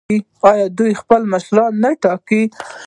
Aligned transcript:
آیا 0.49 0.65
دوی 0.77 0.91
خپل 1.01 1.21
مشران 1.33 1.73
نه 1.83 1.89
ټاکي؟ 2.03 2.41